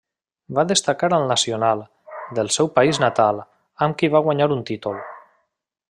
Va 0.59 0.63
destacar 0.69 1.09
al 1.17 1.25
Nacional, 1.31 1.83
del 2.39 2.49
seu 2.57 2.71
país 2.79 3.01
natal, 3.05 3.43
amb 3.89 4.01
qui 4.01 4.11
va 4.17 4.23
guanyar 4.29 4.53
un 4.57 4.65
títol. 4.73 4.99